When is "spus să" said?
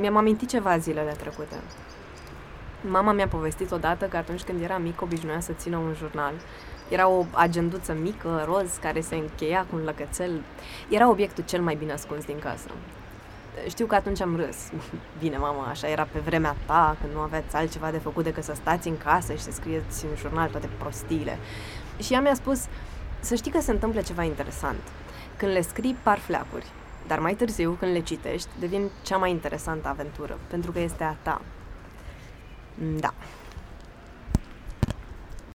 22.34-23.34